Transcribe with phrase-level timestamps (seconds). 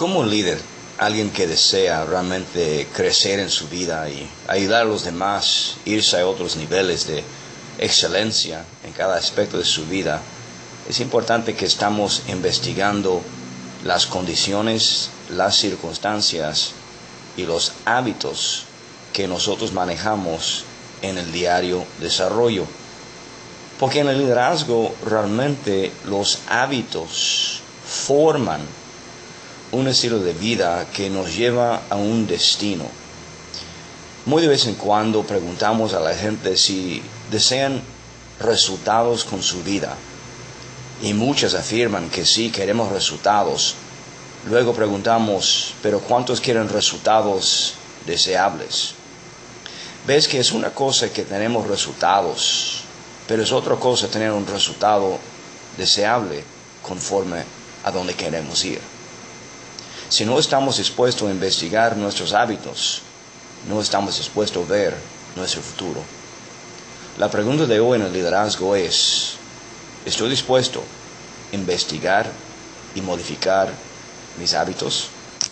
[0.00, 0.58] como líder,
[0.96, 6.26] alguien que desea realmente crecer en su vida y ayudar a los demás, irse a
[6.26, 7.22] otros niveles de
[7.78, 10.22] excelencia en cada aspecto de su vida,
[10.88, 13.20] es importante que estamos investigando
[13.84, 16.70] las condiciones, las circunstancias
[17.36, 18.64] y los hábitos
[19.12, 20.64] que nosotros manejamos
[21.02, 22.64] en el diario desarrollo.
[23.78, 28.79] Porque en el liderazgo realmente los hábitos forman
[29.72, 32.84] un estilo de vida que nos lleva a un destino.
[34.26, 37.80] Muy de vez en cuando preguntamos a la gente si desean
[38.40, 39.96] resultados con su vida.
[41.02, 43.76] Y muchas afirman que sí, queremos resultados.
[44.48, 47.74] Luego preguntamos, pero ¿cuántos quieren resultados
[48.06, 48.94] deseables?
[50.06, 52.82] Ves que es una cosa que tenemos resultados,
[53.28, 55.18] pero es otra cosa tener un resultado
[55.76, 56.42] deseable
[56.82, 57.44] conforme
[57.84, 58.89] a donde queremos ir.
[60.10, 63.02] Si no estamos dispuestos a investigar nuestros hábitos,
[63.68, 64.96] no estamos dispuestos a ver
[65.36, 66.02] nuestro futuro.
[67.16, 69.36] La pregunta de hoy en el liderazgo es,
[70.04, 70.82] ¿estoy dispuesto
[71.52, 72.28] a investigar
[72.96, 73.72] y modificar
[74.36, 75.10] mis hábitos?